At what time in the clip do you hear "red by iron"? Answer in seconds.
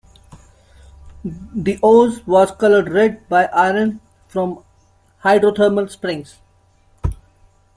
2.91-4.01